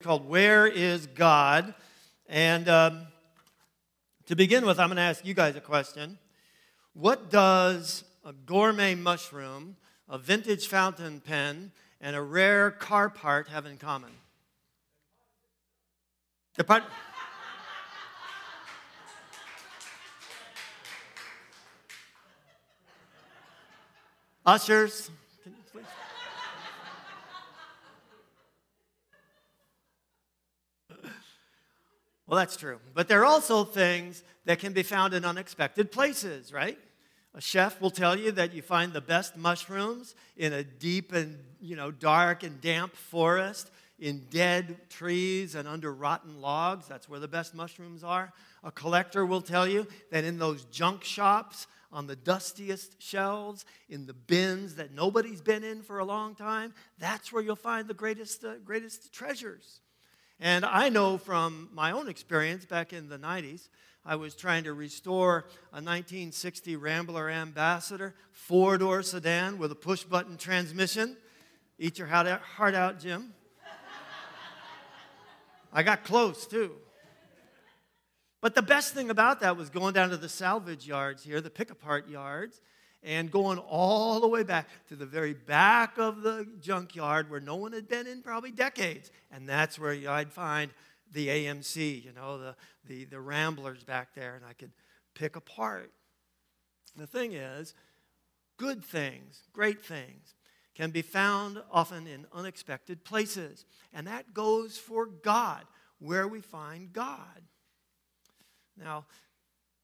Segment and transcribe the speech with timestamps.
[0.00, 1.74] called Where is God?
[2.28, 3.08] And um,
[4.26, 6.18] to begin with, I'm going to ask you guys a question.
[6.92, 9.74] What does a gourmet mushroom,
[10.08, 14.12] a vintage fountain pen, and a rare car part have in common?
[16.54, 16.84] The part.
[24.46, 25.10] Ushers,
[32.28, 32.78] Well, that's true.
[32.94, 36.78] But there are also things that can be found in unexpected places, right?
[37.34, 41.38] A chef will tell you that you find the best mushrooms in a deep and,
[41.60, 46.86] you know, dark and damp forest, in dead trees and under rotten logs.
[46.86, 48.32] That's where the best mushrooms are.
[48.62, 54.06] A collector will tell you that in those junk shops, on the dustiest shelves, in
[54.06, 57.94] the bins that nobody's been in for a long time, that's where you'll find the
[57.94, 59.80] greatest, uh, greatest treasures.
[60.40, 63.68] And I know from my own experience back in the 90s,
[64.04, 70.04] I was trying to restore a 1960 Rambler Ambassador four door sedan with a push
[70.04, 71.16] button transmission.
[71.78, 73.34] Eat your heart out, Jim.
[75.72, 76.72] I got close too.
[78.40, 81.50] But the best thing about that was going down to the salvage yards here, the
[81.50, 82.60] pick apart yards,
[83.02, 87.56] and going all the way back to the very back of the junkyard where no
[87.56, 89.10] one had been in probably decades.
[89.30, 90.72] And that's where I'd find
[91.12, 94.72] the AMC, you know, the, the, the ramblers back there, and I could
[95.14, 95.92] pick apart.
[96.96, 97.74] The thing is,
[98.56, 100.34] good things, great things,
[100.74, 103.64] can be found often in unexpected places.
[103.92, 105.64] And that goes for God,
[105.98, 107.42] where we find God.
[108.76, 109.06] Now,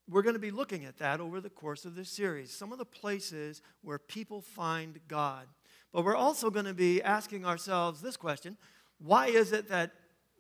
[0.09, 2.51] we're going to be looking at that over the course of this series.
[2.51, 5.47] Some of the places where people find God.
[5.93, 8.57] But we're also going to be asking ourselves this question
[8.99, 9.91] why is it that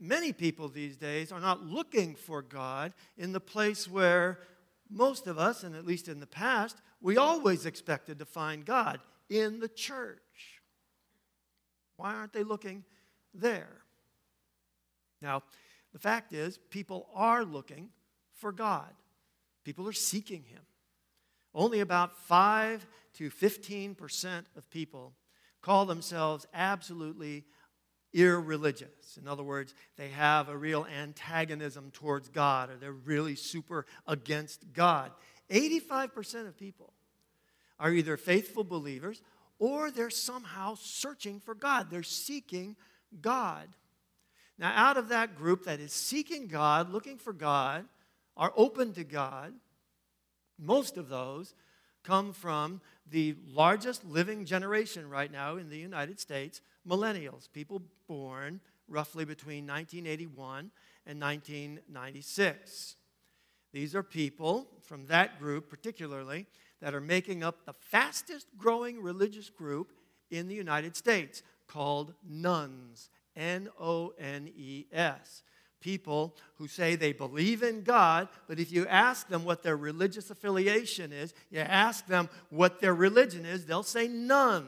[0.00, 4.38] many people these days are not looking for God in the place where
[4.90, 9.00] most of us, and at least in the past, we always expected to find God
[9.28, 10.62] in the church?
[11.96, 12.84] Why aren't they looking
[13.32, 13.82] there?
[15.20, 15.42] Now,
[15.92, 17.88] the fact is, people are looking
[18.34, 18.92] for God.
[19.64, 20.60] People are seeking him.
[21.54, 25.12] Only about 5 to 15% of people
[25.62, 27.44] call themselves absolutely
[28.12, 29.18] irreligious.
[29.20, 34.72] In other words, they have a real antagonism towards God or they're really super against
[34.72, 35.10] God.
[35.50, 36.92] 85% of people
[37.78, 39.22] are either faithful believers
[39.58, 41.90] or they're somehow searching for God.
[41.90, 42.76] They're seeking
[43.20, 43.68] God.
[44.58, 47.84] Now, out of that group that is seeking God, looking for God,
[48.36, 49.52] are open to God,
[50.58, 51.54] most of those
[52.02, 52.80] come from
[53.10, 59.66] the largest living generation right now in the United States millennials, people born roughly between
[59.66, 60.70] 1981
[61.06, 62.96] and 1996.
[63.72, 66.46] These are people from that group, particularly,
[66.80, 69.92] that are making up the fastest growing religious group
[70.30, 75.42] in the United States called nones, N O N E S
[75.84, 80.30] people who say they believe in God, but if you ask them what their religious
[80.30, 84.66] affiliation is, you ask them what their religion is, they'll say none.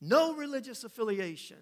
[0.00, 1.58] No religious affiliation.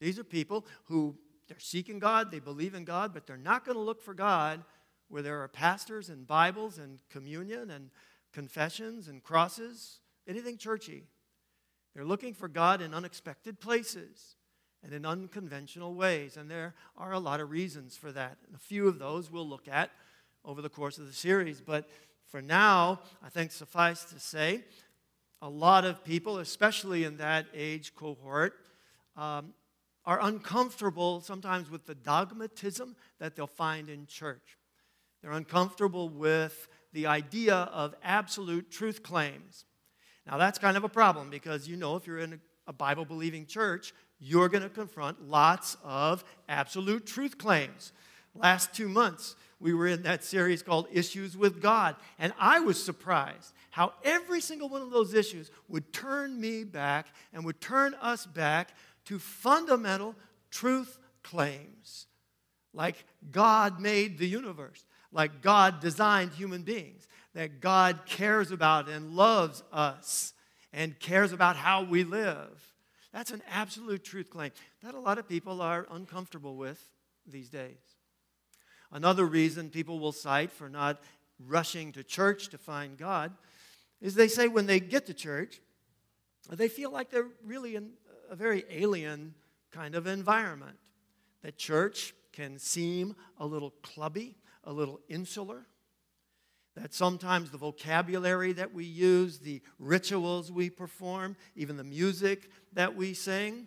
[0.00, 3.76] These are people who they're seeking God, they believe in God, but they're not going
[3.76, 4.64] to look for God
[5.08, 7.90] where there are pastors and Bibles and communion and
[8.32, 11.04] confessions and crosses, anything churchy.
[11.94, 14.36] They're looking for God in unexpected places
[14.84, 16.36] and in unconventional ways.
[16.36, 18.36] And there are a lot of reasons for that.
[18.54, 19.90] A few of those we'll look at
[20.44, 21.60] over the course of the series.
[21.60, 21.88] But
[22.26, 24.62] for now, I think suffice to say,
[25.40, 28.54] a lot of people, especially in that age cohort,
[29.16, 29.54] um,
[30.06, 34.58] are uncomfortable sometimes with the dogmatism that they'll find in church.
[35.22, 39.64] They're uncomfortable with the idea of absolute truth claims.
[40.26, 43.46] Now, that's kind of a problem because you know, if you're in a Bible believing
[43.46, 43.92] church,
[44.24, 47.92] you're going to confront lots of absolute truth claims.
[48.34, 52.82] Last two months, we were in that series called Issues with God, and I was
[52.82, 57.94] surprised how every single one of those issues would turn me back and would turn
[58.00, 58.70] us back
[59.04, 60.14] to fundamental
[60.50, 62.06] truth claims.
[62.72, 69.14] Like God made the universe, like God designed human beings, that God cares about and
[69.14, 70.32] loves us
[70.72, 72.73] and cares about how we live
[73.14, 74.50] that's an absolute truth claim
[74.82, 76.84] that a lot of people are uncomfortable with
[77.24, 77.78] these days.
[78.90, 81.00] Another reason people will cite for not
[81.38, 83.32] rushing to church to find God
[84.00, 85.60] is they say when they get to church,
[86.50, 87.92] they feel like they're really in
[88.28, 89.34] a very alien
[89.70, 90.76] kind of environment.
[91.42, 94.34] that church can seem a little clubby,
[94.64, 95.66] a little insular.
[96.74, 102.94] That sometimes the vocabulary that we use, the rituals we perform, even the music that
[102.94, 103.66] we sing,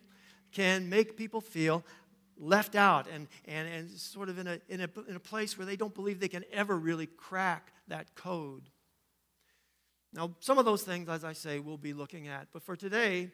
[0.51, 1.83] can make people feel
[2.39, 5.65] left out and, and, and sort of in a, in, a, in a place where
[5.65, 8.69] they don't believe they can ever really crack that code.
[10.13, 12.47] Now, some of those things, as I say, we'll be looking at.
[12.53, 13.31] But for today,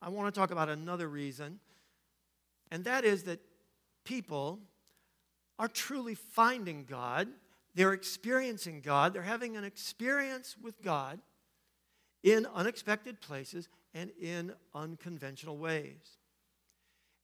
[0.00, 1.60] I want to talk about another reason,
[2.70, 3.40] and that is that
[4.04, 4.60] people
[5.58, 7.28] are truly finding God.
[7.74, 9.12] They're experiencing God.
[9.12, 11.20] They're having an experience with God
[12.22, 16.18] in unexpected places and in unconventional ways.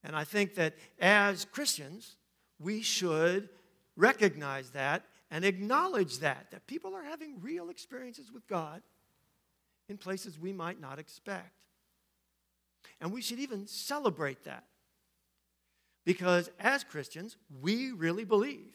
[0.03, 2.15] And I think that as Christians,
[2.59, 3.49] we should
[3.95, 8.81] recognize that and acknowledge that, that people are having real experiences with God
[9.87, 11.65] in places we might not expect.
[13.01, 14.63] And we should even celebrate that.
[16.05, 18.73] Because as Christians, we really believe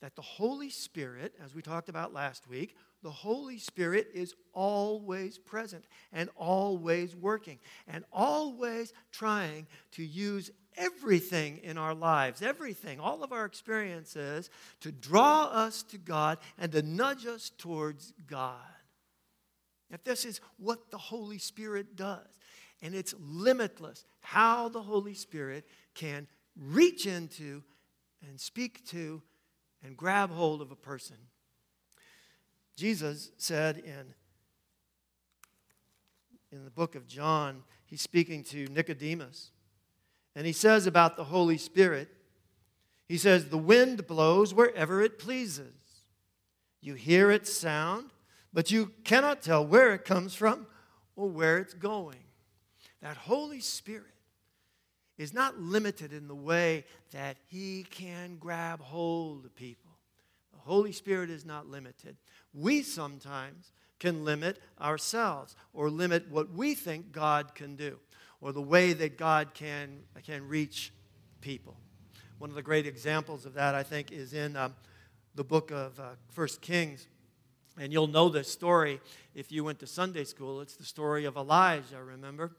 [0.00, 5.38] that the Holy Spirit, as we talked about last week, the Holy Spirit is always
[5.38, 13.22] present and always working and always trying to use everything in our lives, everything, all
[13.22, 14.50] of our experiences,
[14.80, 18.56] to draw us to God and to nudge us towards God.
[19.90, 22.26] If this is what the Holy Spirit does,
[22.82, 26.26] and it's limitless how the Holy Spirit can
[26.56, 27.62] reach into
[28.26, 29.22] and speak to
[29.82, 31.16] and grab hold of a person.
[32.80, 34.14] Jesus said in,
[36.50, 39.50] in the book of John, he's speaking to Nicodemus,
[40.34, 42.08] and he says about the Holy Spirit,
[43.06, 45.74] he says, The wind blows wherever it pleases.
[46.80, 48.12] You hear its sound,
[48.50, 50.66] but you cannot tell where it comes from
[51.16, 52.24] or where it's going.
[53.02, 54.06] That Holy Spirit
[55.18, 59.90] is not limited in the way that he can grab hold of people.
[60.52, 62.16] The Holy Spirit is not limited.
[62.52, 67.98] We sometimes can limit ourselves or limit what we think God can do
[68.40, 70.92] or the way that God can, can reach
[71.40, 71.76] people.
[72.38, 74.74] One of the great examples of that, I think, is in um,
[75.34, 77.06] the book of uh, First Kings.
[77.78, 79.00] And you'll know this story
[79.34, 80.60] if you went to Sunday school.
[80.60, 82.52] It's the story of Elijah, remember?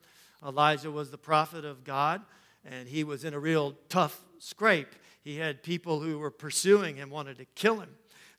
[0.45, 2.21] Elijah was the prophet of God
[2.63, 4.93] and he was in a real tough scrape.
[5.23, 7.89] He had people who were pursuing him, wanted to kill him.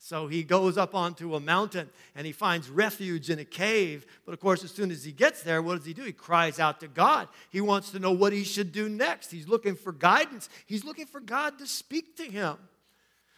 [0.05, 4.05] So he goes up onto a mountain and he finds refuge in a cave.
[4.27, 6.03] But of course, as soon as he gets there, what does he do?
[6.03, 7.29] He cries out to God.
[7.51, 9.31] He wants to know what he should do next.
[9.31, 12.57] He's looking for guidance, he's looking for God to speak to him.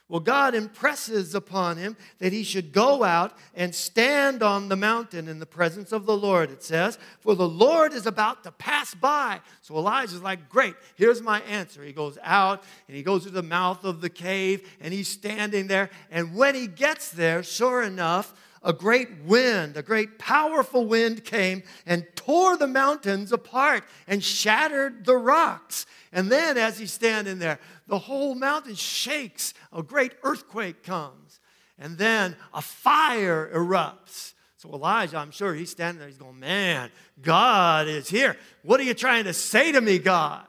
[0.06, 5.28] Well, God impresses upon him that he should go out and stand on the mountain
[5.28, 8.94] in the presence of the Lord, it says, for the Lord is about to pass
[8.94, 9.40] by.
[9.62, 11.82] So Elijah's like, Great, here's my answer.
[11.82, 15.68] He goes out and he goes to the mouth of the cave and he's standing
[15.68, 15.88] there.
[16.10, 18.34] And when he gets there, sure enough,
[18.64, 25.04] a great wind, a great powerful wind came and tore the mountains apart and shattered
[25.04, 25.84] the rocks.
[26.12, 29.52] And then, as he's standing there, the whole mountain shakes.
[29.72, 31.40] A great earthquake comes.
[31.78, 34.32] And then a fire erupts.
[34.56, 36.90] So Elijah, I'm sure he's standing there, he's going, Man,
[37.20, 38.36] God is here.
[38.62, 40.46] What are you trying to say to me, God?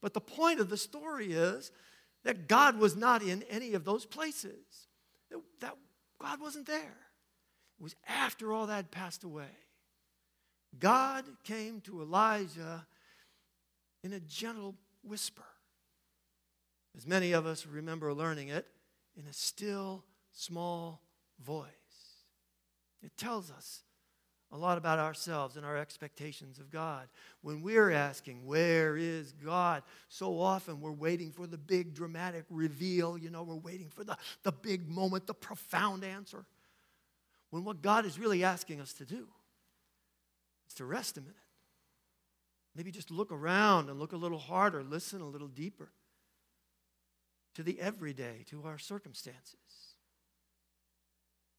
[0.00, 1.70] But the point of the story is
[2.24, 4.86] that God was not in any of those places.
[5.60, 5.74] That
[6.20, 6.96] God wasn't there.
[7.78, 9.50] It was after all that passed away.
[10.78, 12.86] God came to Elijah
[14.02, 15.44] in a gentle whisper.
[16.96, 18.66] As many of us remember learning it,
[19.16, 21.02] in a still, small
[21.44, 21.70] voice.
[23.02, 23.82] It tells us
[24.52, 27.08] a lot about ourselves and our expectations of God.
[27.42, 29.82] When we're asking, Where is God?
[30.08, 33.18] So often we're waiting for the big dramatic reveal.
[33.18, 36.44] You know, we're waiting for the, the big moment, the profound answer.
[37.50, 39.26] When what God is really asking us to do
[40.68, 41.36] is to rest a minute
[42.76, 45.88] Maybe just look around and look a little harder, listen a little deeper
[47.54, 49.56] to the everyday, to our circumstances.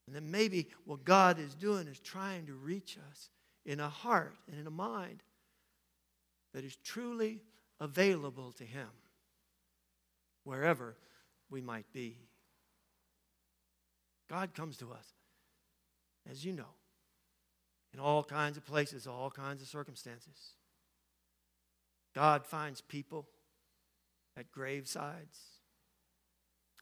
[0.06, 3.29] And then maybe what God is doing is trying to reach us
[3.65, 5.24] in a heart and in a mind
[6.53, 7.41] that is truly
[7.79, 8.88] available to Him,
[10.44, 10.96] wherever
[11.50, 12.20] we might be.
[14.29, 15.13] God comes to us,
[16.29, 16.75] as you know,
[17.93, 20.53] in all kinds of places, all kinds of circumstances.
[22.13, 23.27] God finds people
[24.36, 25.38] at gravesides.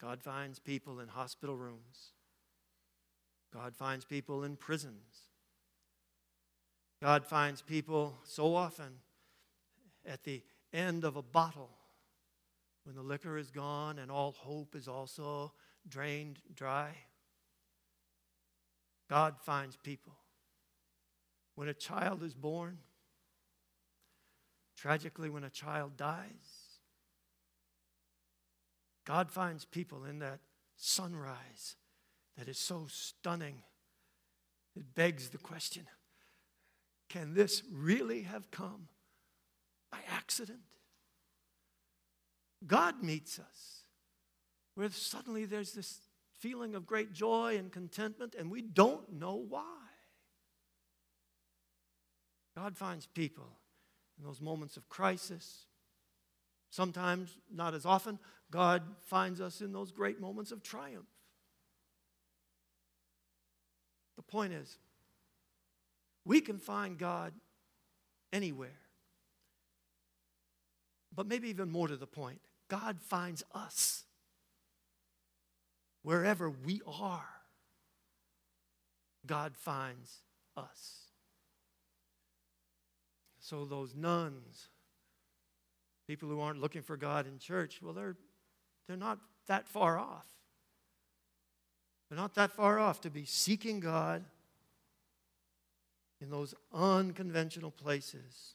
[0.02, 2.12] God finds people in hospital rooms.
[3.54, 5.30] God finds people in prisons.
[7.02, 9.00] God finds people so often
[10.06, 10.42] at the
[10.74, 11.70] end of a bottle
[12.84, 15.54] when the liquor is gone and all hope is also
[15.88, 16.90] drained dry.
[19.10, 20.14] God finds people.
[21.56, 22.80] When a child is born,
[24.78, 26.80] tragically, when a child dies,
[29.06, 30.40] God finds people in that
[30.76, 31.76] sunrise
[32.38, 33.62] that is so stunning.
[34.76, 35.88] It begs the question
[37.08, 38.90] can this really have come
[39.92, 40.60] by accident?
[42.66, 43.84] God meets us
[44.74, 46.00] where suddenly there's this
[46.46, 49.64] feeling of great joy and contentment, and we don't know why.
[52.56, 53.50] God finds people
[54.20, 55.66] in those moments of crisis.
[56.70, 58.20] Sometimes, not as often,
[58.52, 61.08] God finds us in those great moments of triumph.
[64.16, 64.78] The point is,
[66.26, 67.34] we can find God
[68.32, 68.82] anywhere.
[71.12, 74.05] But maybe even more to the point, God finds us
[76.06, 77.26] wherever we are.
[79.26, 80.20] God finds
[80.56, 81.02] us.
[83.40, 84.70] So, those nones,
[86.08, 88.16] people who aren't looking for God in church, well, they're,
[88.88, 90.28] they're not that far off.
[92.08, 94.24] They're not that far off to be seeking God
[96.22, 98.54] in those unconventional places,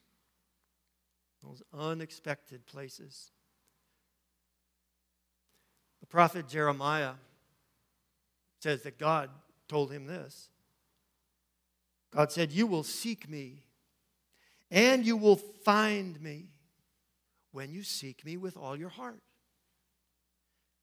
[1.45, 3.33] those unexpected places.
[6.01, 7.15] The prophet Jeremiah
[8.61, 9.31] says that God
[9.69, 10.49] told him this
[12.11, 13.63] God said, You will seek me,
[14.71, 16.51] and you will find me
[17.53, 19.21] when you seek me with all your heart.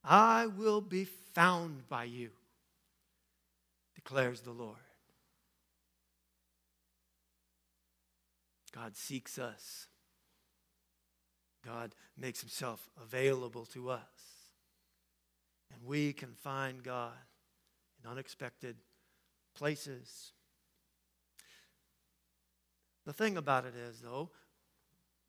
[0.03, 2.31] I will be found by you,
[3.96, 4.77] declares the Lord.
[8.74, 9.88] God seeks us.
[11.65, 14.00] God makes himself available to us.
[15.74, 17.12] And we can find God
[18.07, 18.77] unexpected
[19.55, 20.31] places.
[23.05, 24.29] The thing about it is, though,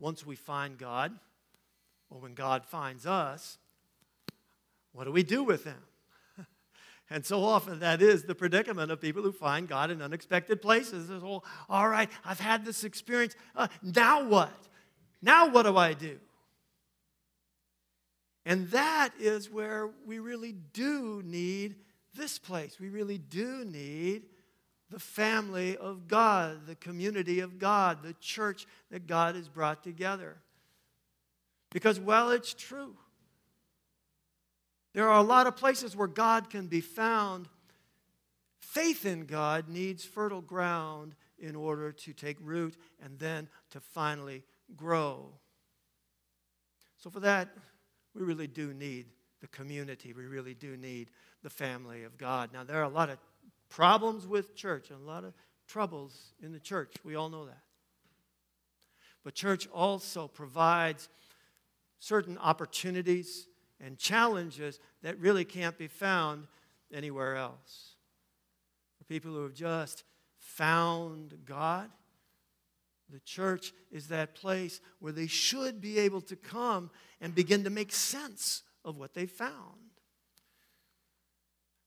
[0.01, 1.13] once we find God,
[2.11, 3.59] or when God finds us,
[4.93, 5.83] what do we do with Him?
[7.11, 11.09] And so often that is the predicament of people who find God in unexpected places.
[11.09, 13.35] It's, all, all right, I've had this experience.
[13.57, 14.53] Uh, now what?
[15.23, 16.19] Now what do I do?
[18.45, 21.77] And that is where we really do need
[22.15, 22.79] this place.
[22.81, 24.25] We really do need
[24.91, 30.37] the family of God, the community of God, the church that God has brought together.
[31.71, 32.97] Because, well, it's true.
[34.95, 37.49] There are a lot of places where God can be found.
[38.59, 44.43] Faith in God needs fertile ground in order to take root and then to finally
[44.77, 45.27] grow.
[46.97, 47.49] So, for that,
[48.15, 49.07] we really do need
[49.41, 50.13] the community.
[50.13, 51.11] We really do need
[51.43, 52.51] the family of God.
[52.53, 53.19] Now, there are a lot of
[53.69, 55.35] problems with church and a lot of
[55.67, 56.95] troubles in the church.
[57.05, 57.63] We all know that.
[59.25, 61.09] But church also provides
[61.99, 63.49] certain opportunities
[63.81, 66.47] and challenges that really can't be found
[66.93, 67.95] anywhere else.
[68.97, 70.05] For people who have just
[70.39, 71.91] found God,
[73.11, 76.91] the church is that place where they should be able to come
[77.21, 79.53] and begin to make sense of what they found.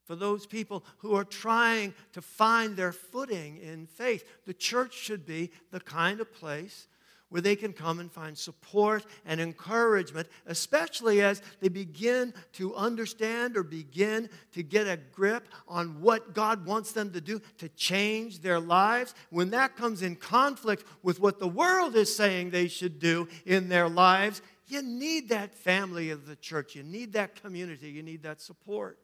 [0.05, 5.25] For those people who are trying to find their footing in faith, the church should
[5.25, 6.87] be the kind of place
[7.31, 13.55] where they can come and find support and encouragement, especially as they begin to understand
[13.55, 18.39] or begin to get a grip on what God wants them to do to change
[18.39, 19.15] their lives.
[19.29, 23.69] When that comes in conflict with what the world is saying they should do in
[23.69, 24.41] their lives,
[24.71, 26.75] you need that family of the church.
[26.75, 27.89] You need that community.
[27.89, 28.97] You need that support.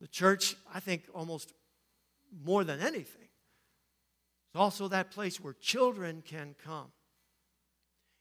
[0.00, 1.52] The church, I think, almost
[2.44, 3.28] more than anything,
[4.48, 6.92] it's also that place where children can come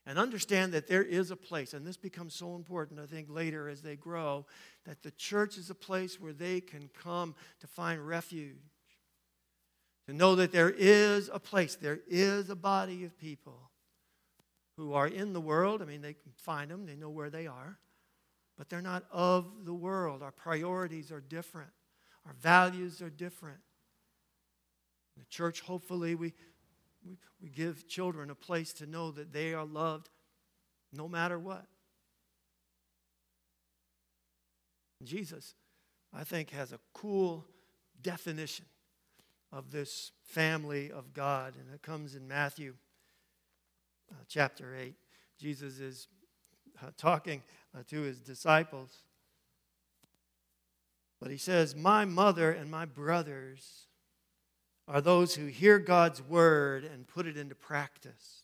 [0.06, 3.70] and understand that there is a place, and this becomes so important, I think, later
[3.70, 4.46] as they grow,
[4.86, 8.58] that the church is a place where they can come to find refuge.
[10.08, 13.69] To know that there is a place, there is a body of people
[14.80, 15.82] who are in the world.
[15.82, 17.78] I mean, they can find them, they know where they are,
[18.58, 20.24] but they're not of the world.
[20.24, 21.70] Our priorities are different,
[22.26, 23.60] our values are different.
[25.16, 26.34] In the church, hopefully, we,
[27.06, 30.10] we, we give children a place to know that they are loved
[30.94, 31.66] no matter what.
[35.04, 35.56] Jesus,
[36.14, 37.46] I think, has a cool
[38.02, 38.66] definition
[39.52, 42.76] of this family of God, and it comes in Matthew
[44.12, 44.96] uh, chapter 8.
[45.40, 46.08] Jesus is
[46.82, 47.42] uh, talking
[47.78, 48.90] uh, to his disciples.
[51.20, 53.88] But he says, My mother and my brothers
[54.88, 58.44] are those who hear God's word and put it into practice.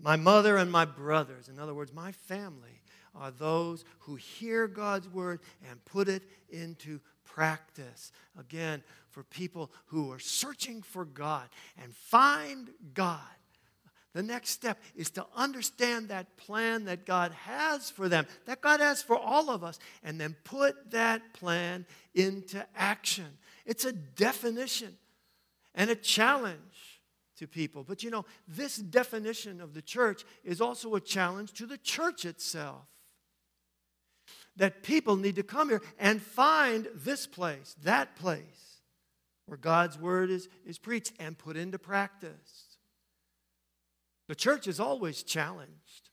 [0.00, 2.82] My mother and my brothers, in other words, my family,
[3.14, 8.12] are those who hear God's word and put it into practice.
[8.38, 11.48] Again, for people who are searching for God
[11.82, 13.20] and find God.
[14.14, 18.80] The next step is to understand that plan that God has for them, that God
[18.80, 23.26] has for all of us, and then put that plan into action.
[23.66, 24.96] It's a definition
[25.74, 27.00] and a challenge
[27.36, 27.84] to people.
[27.84, 32.24] But you know, this definition of the church is also a challenge to the church
[32.24, 32.86] itself.
[34.56, 38.80] That people need to come here and find this place, that place,
[39.46, 42.67] where God's word is, is preached and put into practice.
[44.28, 46.10] The church is always challenged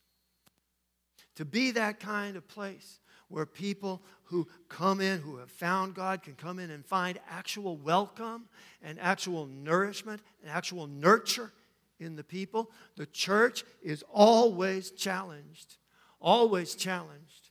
[1.35, 6.23] to be that kind of place where people who come in, who have found God,
[6.23, 8.47] can come in and find actual welcome
[8.81, 11.51] and actual nourishment and actual nurture
[11.99, 12.71] in the people.
[12.95, 15.77] The church is always challenged,
[16.21, 17.44] always challenged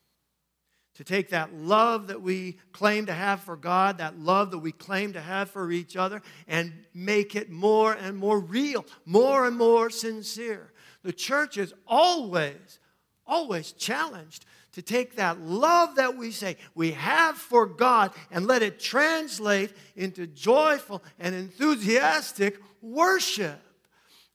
[0.94, 4.72] to take that love that we claim to have for God, that love that we
[4.72, 9.56] claim to have for each other, and make it more and more real, more and
[9.56, 10.72] more sincere.
[11.02, 12.78] The church is always,
[13.26, 18.62] always challenged to take that love that we say we have for God and let
[18.62, 23.60] it translate into joyful and enthusiastic worship.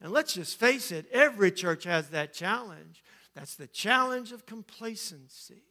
[0.01, 3.03] And let's just face it, every church has that challenge.
[3.35, 5.63] That's the challenge of complacency.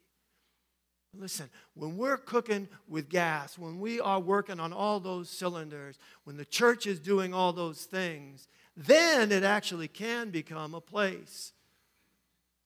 [1.18, 6.36] Listen, when we're cooking with gas, when we are working on all those cylinders, when
[6.36, 8.46] the church is doing all those things,
[8.76, 11.52] then it actually can become a place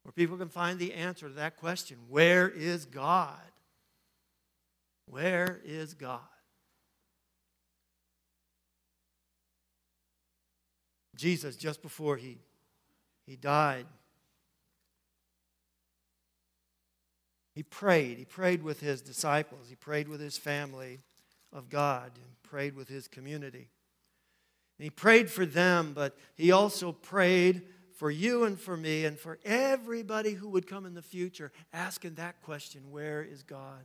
[0.03, 3.41] where people can find the answer to that question where is God?
[5.07, 6.21] Where is God?
[11.17, 12.39] Jesus, just before he,
[13.27, 13.87] he died,
[17.55, 18.19] he prayed.
[18.19, 21.01] He prayed with his disciples, he prayed with his family
[21.53, 23.69] of God, and prayed with his community.
[24.79, 27.63] And he prayed for them, but he also prayed
[27.95, 32.15] for you and for me and for everybody who would come in the future asking
[32.15, 33.85] that question where is God?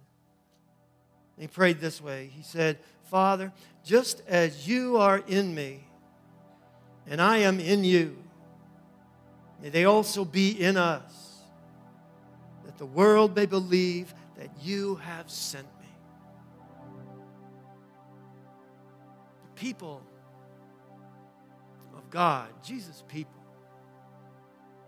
[1.36, 3.54] And he prayed this way He said, Father,
[3.86, 5.88] just as you are in me
[7.06, 8.18] and I am in you,
[9.62, 11.27] may they also be in us,
[12.78, 15.88] the world may believe that you have sent me.
[19.44, 20.04] The people
[21.96, 23.34] of God, Jesus' people,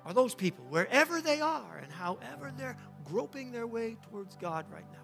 [0.05, 4.89] are those people, wherever they are and however they're groping their way towards God right
[4.91, 4.99] now.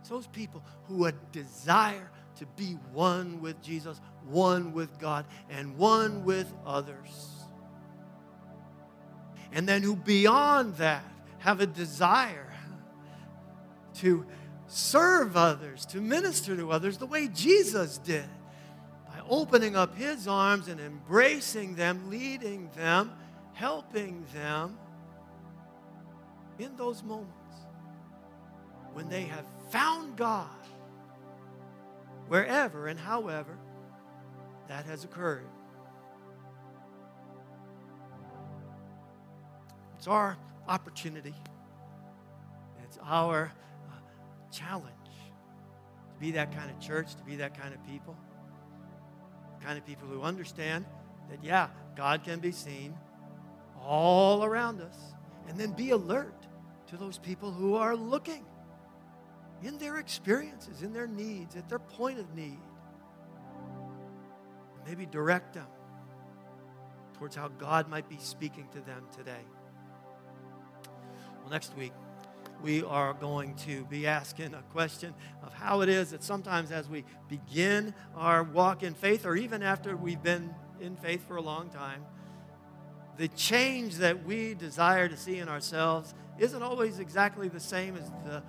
[0.00, 5.76] It's those people who would desire to be one with Jesus, one with God, and
[5.76, 7.30] one with others.
[9.52, 11.04] And then who beyond that
[11.38, 12.52] have a desire
[13.96, 14.26] to
[14.66, 18.28] serve others, to minister to others the way Jesus did
[19.06, 23.12] by opening up his arms and embracing them, leading them
[23.58, 24.78] helping them
[26.60, 27.32] in those moments
[28.92, 30.46] when they have found God,
[32.28, 33.58] wherever and however
[34.68, 35.48] that has occurred.
[39.96, 40.36] It's our
[40.68, 41.34] opportunity,
[42.84, 43.52] it's our
[43.88, 44.94] uh, challenge
[46.14, 48.16] to be that kind of church, to be that kind of people,
[49.58, 50.84] the kind of people who understand
[51.30, 52.94] that, yeah, God can be seen
[53.82, 54.96] all around us.
[55.48, 56.46] And then be alert
[56.88, 58.44] to those people who are looking
[59.62, 62.58] in their experiences, in their needs, at their point of need.
[64.86, 65.66] Maybe direct them
[67.14, 69.44] towards how God might be speaking to them today.
[71.50, 71.92] Next week,
[72.62, 76.88] we are going to be asking a question of how it is that sometimes as
[76.88, 81.40] we begin our walk in faith, or even after we've been in faith for a
[81.40, 82.04] long time,
[83.16, 88.10] the change that we desire to see in ourselves isn't always exactly the same as
[88.24, 88.42] the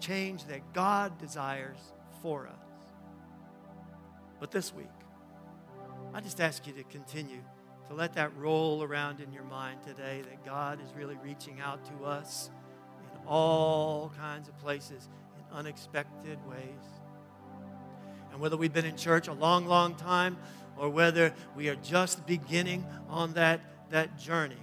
[0.00, 1.78] change that God desires
[2.22, 2.54] for us.
[4.38, 4.86] But this week,
[6.14, 7.42] I just ask you to continue
[7.90, 11.84] to let that roll around in your mind today that God is really reaching out
[11.86, 12.48] to us
[13.12, 16.84] in all kinds of places in unexpected ways.
[18.30, 20.38] And whether we've been in church a long, long time
[20.78, 24.54] or whether we are just beginning on that that journey.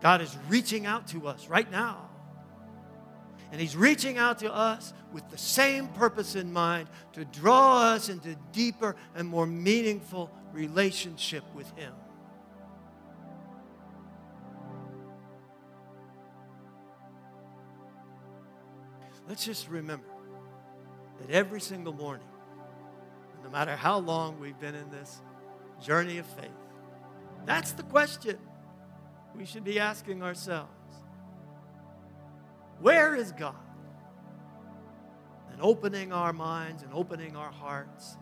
[0.00, 2.08] God is reaching out to us right now.
[3.52, 8.08] And He's reaching out to us with the same purpose in mind to draw us
[8.08, 11.92] into deeper and more meaningful relationship with Him.
[19.28, 20.08] Let's just remember
[21.20, 22.26] that every single morning,
[23.44, 25.20] no matter how long we've been in this
[25.82, 26.48] journey of faith,
[27.44, 28.38] that's the question
[29.36, 30.72] we should be asking ourselves.
[32.80, 33.54] Where is God?
[35.52, 38.16] And opening our minds and opening our hearts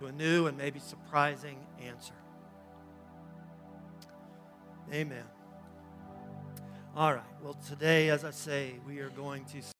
[0.00, 2.14] to a new and maybe surprising answer.
[4.92, 5.24] Amen.
[6.96, 7.24] All right.
[7.42, 9.66] Well, today, as I say, we are going to.